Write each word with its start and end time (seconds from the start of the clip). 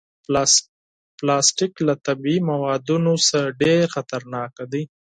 پلاستيک 1.19 1.73
له 1.87 1.93
طبعي 2.05 2.37
موادو 2.49 2.95
نه 3.05 3.11
ډېر 3.61 3.83
خطرناک 3.95 4.53
دی. 4.71 4.83